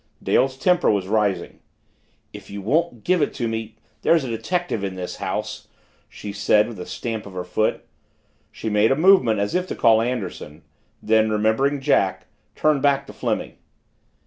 [0.23, 1.59] Dale's temper was rising.
[2.33, 5.67] "If you won't give it to me there's a detective in this house,"
[6.09, 7.85] she said, with a stamp of her foot.
[8.51, 10.63] She made a movement as if to call Anderson
[11.03, 12.25] then, remembering Jack,
[12.55, 13.57] turned back to Fleming.